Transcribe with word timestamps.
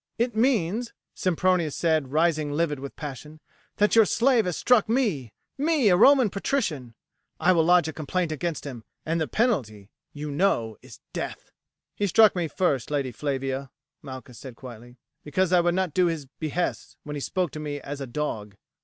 "It 0.17 0.35
means," 0.35 0.93
Sempronius 1.13 1.75
said 1.75 2.11
rising 2.11 2.51
livid 2.51 2.79
with 2.79 2.95
passion, 2.95 3.39
"that 3.75 3.95
your 3.95 4.05
slave 4.05 4.45
has 4.45 4.57
struck 4.57 4.89
me 4.89 5.31
me, 5.59 5.89
a 5.89 5.95
Roman 5.95 6.31
patrician. 6.31 6.95
I 7.39 7.51
will 7.51 7.63
lodge 7.63 7.87
a 7.87 7.93
complaint 7.93 8.31
against 8.31 8.65
him, 8.65 8.83
and 9.05 9.21
the 9.21 9.27
penalty, 9.27 9.91
you 10.11 10.31
know, 10.31 10.75
is 10.81 11.01
death." 11.13 11.51
"He 11.93 12.07
struck 12.07 12.35
me 12.35 12.47
first, 12.47 12.89
Lady 12.89 13.11
Flavia," 13.11 13.69
Malchus 14.01 14.39
said 14.39 14.55
quietly, 14.55 14.97
"because 15.23 15.53
I 15.53 15.61
would 15.61 15.75
not 15.75 15.93
do 15.93 16.07
his 16.07 16.25
behests 16.39 16.97
when 17.03 17.15
he 17.15 17.19
spoke 17.19 17.51
to 17.51 17.59
me 17.59 17.79
as 17.79 18.01
a 18.01 18.07
dog." 18.07 18.55